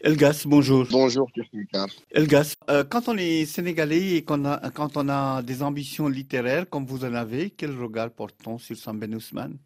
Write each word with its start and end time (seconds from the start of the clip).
Elgas, 0.00 0.44
bonjour. 0.46 0.86
Bonjour, 0.92 1.28
Elgas, 2.12 2.54
euh, 2.70 2.84
quand 2.84 3.08
on 3.08 3.16
est 3.16 3.44
sénégalais 3.46 4.16
et 4.16 4.22
qu'on 4.22 4.44
a, 4.44 4.70
quand 4.70 4.96
on 4.96 5.08
a 5.08 5.42
des 5.42 5.60
ambitions 5.60 6.06
littéraires 6.06 6.70
comme 6.70 6.86
vous 6.86 7.04
en 7.04 7.14
avez, 7.14 7.50
quel 7.50 7.76
regard 7.76 8.10
porte-t-on 8.12 8.58
sur 8.58 8.76
Samben 8.76 9.12
Ousmane? 9.16 9.58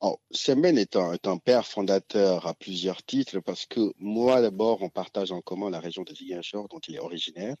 Oh, 0.00 0.18
Samben 0.32 0.76
est 0.76 0.96
un, 0.96 1.12
est 1.12 1.28
un, 1.28 1.38
père 1.38 1.64
fondateur 1.64 2.48
à 2.48 2.54
plusieurs 2.54 3.04
titres 3.04 3.38
parce 3.38 3.66
que 3.66 3.92
moi, 4.00 4.40
d'abord, 4.40 4.82
on 4.82 4.88
partage 4.88 5.30
en 5.30 5.40
commun 5.40 5.70
la 5.70 5.78
région 5.78 6.02
de 6.02 6.12
Ziguinchor 6.12 6.66
dont 6.68 6.80
il 6.88 6.96
est 6.96 7.00
originaire. 7.00 7.54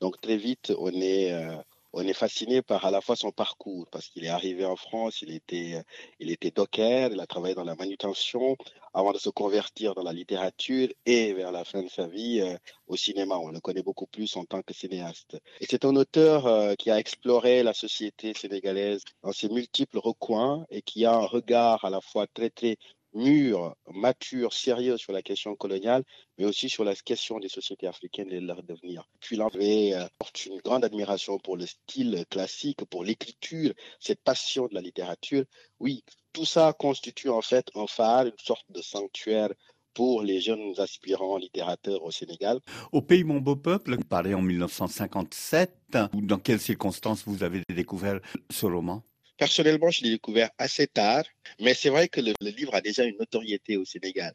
Donc 0.00 0.20
très 0.20 0.36
vite, 0.36 0.74
on 0.78 0.92
est, 0.92 1.32
euh, 1.32 1.56
on 1.96 2.06
est 2.06 2.12
fasciné 2.12 2.60
par 2.60 2.84
à 2.84 2.90
la 2.90 3.00
fois 3.00 3.16
son 3.16 3.30
parcours, 3.30 3.86
parce 3.90 4.08
qu'il 4.08 4.24
est 4.24 4.28
arrivé 4.28 4.64
en 4.64 4.76
France, 4.76 5.22
il 5.22 5.32
était, 5.32 5.82
il 6.18 6.30
était 6.30 6.50
docker, 6.50 7.10
il 7.12 7.20
a 7.20 7.26
travaillé 7.26 7.54
dans 7.54 7.64
la 7.64 7.76
manutention 7.76 8.56
avant 8.92 9.12
de 9.12 9.18
se 9.18 9.30
convertir 9.30 9.94
dans 9.94 10.02
la 10.02 10.12
littérature 10.12 10.88
et 11.06 11.32
vers 11.34 11.52
la 11.52 11.64
fin 11.64 11.82
de 11.82 11.88
sa 11.88 12.06
vie 12.06 12.40
euh, 12.40 12.56
au 12.86 12.96
cinéma. 12.96 13.36
On 13.36 13.48
le 13.48 13.60
connaît 13.60 13.82
beaucoup 13.82 14.06
plus 14.06 14.36
en 14.36 14.44
tant 14.44 14.62
que 14.62 14.74
cinéaste. 14.74 15.36
Et 15.60 15.66
c'est 15.68 15.84
un 15.84 15.96
auteur 15.96 16.46
euh, 16.46 16.74
qui 16.74 16.90
a 16.90 16.98
exploré 16.98 17.62
la 17.62 17.74
société 17.74 18.34
sénégalaise 18.34 19.02
dans 19.22 19.32
ses 19.32 19.48
multiples 19.48 19.98
recoins 19.98 20.64
et 20.70 20.82
qui 20.82 21.04
a 21.04 21.14
un 21.14 21.26
regard 21.26 21.84
à 21.84 21.90
la 21.90 22.00
fois 22.00 22.26
très, 22.26 22.50
très 22.50 22.76
mûr, 23.14 23.74
mature, 23.92 24.52
sérieux 24.52 24.96
sur 24.96 25.12
la 25.12 25.22
question 25.22 25.54
coloniale, 25.56 26.04
mais 26.38 26.44
aussi 26.44 26.68
sur 26.68 26.84
la 26.84 26.94
question 26.94 27.38
des 27.38 27.48
sociétés 27.48 27.86
africaines 27.86 28.30
et 28.32 28.40
de 28.40 28.46
leur 28.46 28.62
devenir. 28.62 29.08
Puis 29.20 29.36
l'André 29.36 29.94
euh, 29.94 30.06
porte 30.18 30.46
une 30.46 30.60
grande 30.60 30.84
admiration 30.84 31.38
pour 31.38 31.56
le 31.56 31.66
style 31.66 32.24
classique, 32.30 32.84
pour 32.90 33.04
l'écriture, 33.04 33.72
cette 34.00 34.22
passion 34.22 34.66
de 34.66 34.74
la 34.74 34.80
littérature. 34.80 35.44
Oui, 35.80 36.04
tout 36.32 36.44
ça 36.44 36.72
constitue 36.72 37.30
en 37.30 37.42
fait 37.42 37.70
un 37.74 37.86
phare, 37.86 38.26
une 38.26 38.32
sorte 38.38 38.66
de 38.70 38.82
sanctuaire 38.82 39.50
pour 39.94 40.22
les 40.22 40.40
jeunes 40.40 40.74
aspirants 40.78 41.38
littérateurs 41.38 42.02
au 42.02 42.10
Sénégal. 42.10 42.58
Au 42.92 43.00
pays 43.00 43.22
Mon 43.22 43.40
Beau 43.40 43.56
Peuple, 43.56 43.96
paru 44.04 44.34
en 44.34 44.42
1957, 44.42 45.72
dans 46.14 46.38
quelles 46.38 46.60
circonstances 46.60 47.22
vous 47.26 47.44
avez 47.44 47.62
découvert 47.72 48.18
ce 48.50 48.66
roman? 48.66 49.04
Personnellement, 49.36 49.90
je 49.90 50.02
l'ai 50.02 50.10
découvert 50.10 50.50
assez 50.58 50.86
tard, 50.86 51.24
mais 51.60 51.74
c'est 51.74 51.88
vrai 51.88 52.08
que 52.08 52.20
le, 52.20 52.32
livre 52.40 52.74
a 52.74 52.80
déjà 52.80 53.04
une 53.04 53.16
notoriété 53.18 53.76
au 53.76 53.84
Sénégal. 53.84 54.32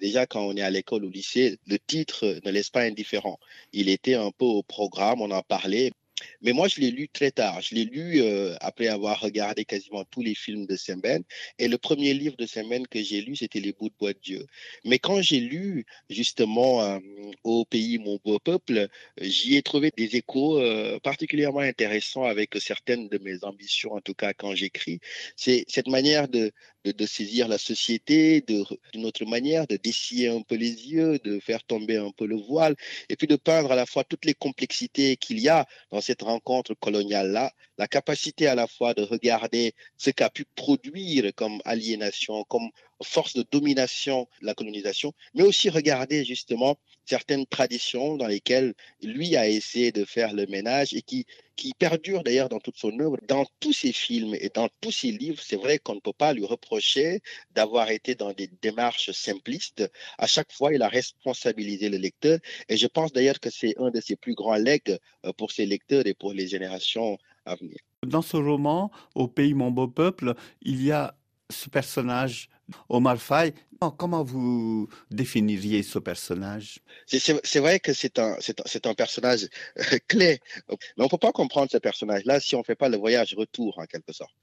déjà, 0.00 0.26
quand 0.26 0.42
on 0.42 0.56
est 0.56 0.62
à 0.62 0.70
l'école 0.70 1.04
ou 1.04 1.08
au 1.08 1.10
lycée, 1.10 1.58
le 1.66 1.78
titre 1.78 2.40
ne 2.44 2.50
laisse 2.50 2.70
pas 2.70 2.82
indifférent. 2.82 3.38
Il 3.72 3.88
était 3.90 4.14
un 4.14 4.30
peu 4.30 4.46
au 4.46 4.62
programme, 4.62 5.20
on 5.20 5.30
en 5.30 5.42
parlait. 5.42 5.92
Mais 6.42 6.52
moi, 6.52 6.68
je 6.68 6.80
l'ai 6.80 6.90
lu 6.90 7.08
très 7.08 7.30
tard. 7.30 7.60
Je 7.60 7.74
l'ai 7.74 7.84
lu 7.84 8.20
euh, 8.22 8.54
après 8.60 8.88
avoir 8.88 9.20
regardé 9.20 9.64
quasiment 9.64 10.04
tous 10.04 10.22
les 10.22 10.34
films 10.34 10.66
de 10.66 10.76
Semben. 10.76 11.22
Et 11.58 11.68
le 11.68 11.78
premier 11.78 12.14
livre 12.14 12.36
de 12.36 12.46
Semben 12.46 12.86
que 12.86 13.02
j'ai 13.02 13.20
lu, 13.20 13.36
c'était 13.36 13.60
Les 13.60 13.72
bouts 13.72 13.88
de 13.88 13.94
bois 13.98 14.12
de 14.12 14.18
Dieu. 14.22 14.46
Mais 14.84 14.98
quand 14.98 15.20
j'ai 15.22 15.40
lu 15.40 15.84
justement 16.10 16.82
euh, 16.82 16.98
Au 17.44 17.64
pays, 17.64 17.98
mon 17.98 18.18
beau 18.24 18.38
peuple, 18.38 18.88
j'y 19.20 19.56
ai 19.56 19.62
trouvé 19.62 19.90
des 19.96 20.16
échos 20.16 20.58
euh, 20.60 20.98
particulièrement 21.00 21.60
intéressants 21.60 22.24
avec 22.24 22.54
certaines 22.60 23.08
de 23.08 23.18
mes 23.18 23.44
ambitions, 23.44 23.92
en 23.92 24.00
tout 24.00 24.14
cas 24.14 24.32
quand 24.32 24.54
j'écris. 24.54 25.00
C'est 25.36 25.64
cette 25.68 25.88
manière 25.88 26.28
de, 26.28 26.52
de, 26.84 27.06
saisir 27.06 27.48
la 27.48 27.58
société 27.58 28.40
d'une 28.42 29.04
autre 29.04 29.24
manière, 29.24 29.66
de 29.66 29.76
dessiller 29.76 30.28
un 30.28 30.42
peu 30.42 30.54
les 30.54 30.88
yeux, 30.90 31.18
de 31.24 31.40
faire 31.40 31.64
tomber 31.64 31.96
un 31.96 32.10
peu 32.10 32.26
le 32.26 32.36
voile, 32.36 32.74
et 33.08 33.16
puis 33.16 33.26
de 33.26 33.36
peindre 33.36 33.72
à 33.72 33.76
la 33.76 33.86
fois 33.86 34.04
toutes 34.04 34.24
les 34.24 34.34
complexités 34.34 35.16
qu'il 35.16 35.38
y 35.40 35.48
a 35.48 35.66
dans 35.90 36.00
cette 36.00 36.22
rencontre 36.22 36.74
coloniale-là, 36.74 37.52
la 37.78 37.88
capacité 37.88 38.46
à 38.46 38.54
la 38.54 38.66
fois 38.66 38.94
de 38.94 39.02
regarder 39.02 39.74
ce 39.96 40.10
qu'a 40.10 40.30
pu 40.30 40.44
produire 40.54 41.32
comme 41.34 41.60
aliénation, 41.64 42.44
comme 42.44 42.70
force 43.02 43.34
de 43.34 43.44
domination 43.50 44.28
la 44.40 44.54
colonisation, 44.54 45.12
mais 45.34 45.42
aussi 45.42 45.70
regarder 45.70 46.24
justement 46.24 46.76
certaines 47.04 47.46
traditions 47.46 48.16
dans 48.16 48.26
lesquelles 48.26 48.74
lui 49.02 49.36
a 49.36 49.48
essayé 49.48 49.92
de 49.92 50.04
faire 50.04 50.34
le 50.34 50.46
ménage 50.46 50.92
et 50.92 51.02
qui, 51.02 51.26
qui 51.56 51.72
perdurent 51.78 52.22
d'ailleurs 52.22 52.48
dans 52.48 52.60
toute 52.60 52.76
son 52.76 52.98
œuvre, 53.00 53.16
dans 53.26 53.46
tous 53.60 53.72
ses 53.72 53.92
films 53.92 54.34
et 54.34 54.50
dans 54.54 54.68
tous 54.80 54.92
ses 54.92 55.12
livres. 55.12 55.40
C'est 55.42 55.56
vrai 55.56 55.78
qu'on 55.78 55.94
ne 55.94 56.00
peut 56.00 56.12
pas 56.12 56.32
lui 56.32 56.44
reprocher 56.44 57.20
d'avoir 57.52 57.90
été 57.90 58.14
dans 58.14 58.32
des 58.32 58.50
démarches 58.60 59.10
simplistes. 59.12 59.90
À 60.18 60.26
chaque 60.26 60.52
fois, 60.52 60.74
il 60.74 60.82
a 60.82 60.88
responsabilisé 60.88 61.88
le 61.88 61.96
lecteur 61.96 62.38
et 62.68 62.76
je 62.76 62.86
pense 62.86 63.12
d'ailleurs 63.12 63.40
que 63.40 63.50
c'est 63.50 63.74
un 63.78 63.90
de 63.90 64.00
ses 64.00 64.16
plus 64.16 64.34
grands 64.34 64.56
legs 64.56 64.98
euh, 65.24 65.32
pour 65.32 65.52
ses 65.52 65.66
lecteurs 65.66 66.06
et 66.06 66.14
pour 66.14 66.32
les 66.32 66.46
générations 66.46 67.18
à 67.44 67.56
venir. 67.56 67.78
Dans 68.06 68.22
ce 68.22 68.36
roman, 68.36 68.90
Au 69.14 69.26
pays 69.26 69.54
mon 69.54 69.70
beau 69.70 69.88
peuple, 69.88 70.34
il 70.62 70.84
y 70.84 70.92
a 70.92 71.16
ce 71.50 71.68
personnage, 71.70 72.48
Omar 72.88 73.18
Faye. 73.18 73.54
Comment 73.96 74.24
vous 74.24 74.88
définiriez 75.10 75.84
ce 75.84 76.00
personnage? 76.00 76.80
C'est 77.06 77.60
vrai 77.60 77.78
que 77.78 77.92
c'est 77.92 78.18
un, 78.18 78.36
un, 78.84 78.94
personnage 78.94 79.48
euh, 79.78 79.98
clé, 80.08 80.40
mais 80.68 80.76
on 80.98 81.04
ne 81.04 81.08
peut 81.08 81.16
pas 81.18 81.30
comprendre 81.30 81.70
ce 81.70 81.78
personnage-là 81.78 82.40
si 82.40 82.56
on 82.56 82.60
ne 82.60 82.64
fait 82.64 82.74
pas 82.74 82.88
le 82.88 82.96
voyage 82.96 83.34
retour 83.34 83.78
en 83.78 83.86
quelque 83.86 84.12
sorte. 84.12 84.34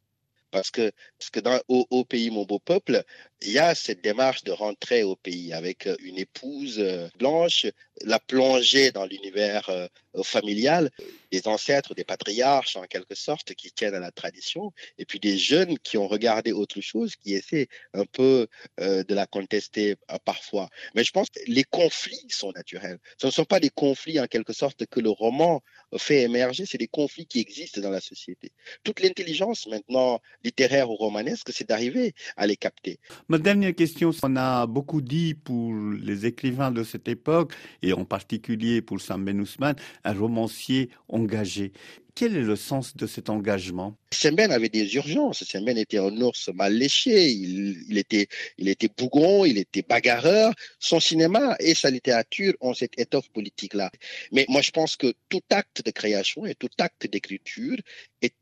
Parce 0.56 0.72
que, 0.72 0.90
parce 1.20 1.32
que 1.32 1.42
dans 1.42 1.60
au, 1.68 2.06
pays, 2.06 2.30
mon 2.32 2.46
beau 2.46 2.60
peuple, 2.60 3.04
il 3.42 3.52
y 3.52 3.60
a 3.60 3.76
cette 3.76 4.02
démarche 4.02 4.46
de 4.46 4.54
rentrer 4.54 5.04
au 5.04 5.18
pays 5.18 5.52
avec 5.52 5.86
euh, 5.86 5.98
une 6.00 6.18
épouse 6.18 6.80
euh, 6.80 7.10
blanche, 7.20 7.66
la 8.02 8.20
plonger 8.20 8.92
dans 8.92 9.06
l'univers 9.06 9.70
euh, 9.70 9.88
familial, 10.24 10.92
des 11.30 11.46
ancêtres, 11.50 11.94
des 11.94 12.06
patriarches 12.06 12.78
en 12.78 12.84
quelque 12.84 13.16
sorte, 13.16 13.54
qui 13.54 13.70
tiennent 13.74 13.96
à 13.96 14.00
la 14.00 14.12
tradition, 14.12 14.72
et 14.98 15.04
puis 15.04 15.20
des 15.20 15.38
jeunes 15.38 15.78
qui 15.80 15.98
ont 15.98 16.08
regardé 16.08 16.54
autre 16.54 16.80
chose, 16.80 17.18
qui 17.18 17.34
essaient 17.34 17.68
un 17.94 18.06
peu 18.06 18.48
de 18.78 19.14
la 19.14 19.28
contester 19.28 19.96
parfois. 20.24 20.70
Mais 20.94 21.04
je 21.04 21.12
pense 21.12 21.30
que 21.30 21.40
les 21.48 21.66
conflits 21.66 22.26
sont 22.30 22.54
naturels. 22.54 22.98
Ce 23.18 23.28
ne 23.28 23.32
sont 23.32 23.44
pas 23.44 23.60
des 23.60 23.70
conflits 23.70 24.22
en 24.22 24.28
quelque 24.28 24.54
sorte 24.54 24.86
que 24.86 25.02
le 25.02 25.10
roman 25.10 25.62
fait 25.98 26.22
émerger, 26.22 26.66
c'est 26.66 26.78
des 26.78 26.88
conflits 26.88 27.26
qui 27.26 27.42
existent 27.42 27.82
dans 27.82 27.90
la 27.90 28.00
société. 28.00 28.54
Toute 28.86 29.02
l'intelligence 29.02 29.68
maintenant 29.68 30.22
littéraire 30.46 30.90
ou 30.90 30.96
romanesque, 30.96 31.50
c'est 31.52 31.68
d'arriver 31.68 32.14
à 32.38 32.48
les 32.48 32.56
capter. 32.56 33.00
Ma 33.28 33.38
dernière 33.38 33.76
question, 33.76 34.12
on 34.24 34.36
a 34.36 34.68
beaucoup 34.68 35.02
dit 35.02 35.34
pour 35.34 35.74
les 35.74 36.26
écrivains 36.26 36.72
de 36.72 36.84
cette 36.84 37.08
époque, 37.08 37.54
et 37.82 37.92
en 37.94 38.06
particulier 38.06 38.82
pour 38.82 39.02
Sam 39.02 39.26
Ben 39.26 39.40
Ousmane, 39.42 39.76
un 40.04 40.14
romancier 40.14 40.90
engagé. 41.10 41.74
Quel 42.18 42.38
est 42.38 42.44
le 42.44 42.56
sens 42.56 42.96
de 42.96 43.08
cet 43.08 43.30
engagement? 43.30 43.98
Semben 44.10 44.50
avait 44.50 44.70
des 44.70 44.96
urgences. 44.96 45.44
Semben 45.44 45.78
était 45.78 45.98
un 45.98 46.16
ours 46.22 46.50
mal 46.54 46.74
léché. 46.74 47.30
Il, 47.30 47.98
était, 47.98 48.28
il 48.58 48.70
était 48.70 48.88
bougon, 48.98 49.44
il 49.44 49.58
était 49.58 49.82
bagarreur. 49.82 50.54
Son 50.80 51.02
cinéma 51.02 51.58
et 51.60 51.76
sa 51.76 51.90
littérature 51.90 52.54
ont 52.62 52.74
cette 52.74 52.98
étoffe 52.98 53.30
politique-là. 53.34 53.92
Mais 54.32 54.46
moi, 54.48 54.62
je 54.62 54.72
pense 54.72 54.96
que 54.96 55.14
tout 55.28 55.42
acte 55.50 55.86
de 55.86 55.92
création 55.92 56.46
et 56.46 56.56
tout 56.56 56.70
acte 56.80 57.06
d'écriture 57.06 57.76
est 58.22 58.34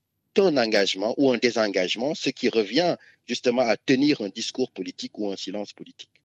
un 0.41 0.57
engagement 0.57 1.13
ou 1.17 1.31
un 1.31 1.37
désengagement, 1.37 2.15
ce 2.15 2.29
qui 2.29 2.49
revient 2.49 2.97
justement 3.27 3.63
à 3.63 3.77
tenir 3.77 4.21
un 4.21 4.29
discours 4.29 4.71
politique 4.71 5.17
ou 5.19 5.31
un 5.31 5.35
silence 5.37 5.73
politique. 5.73 6.12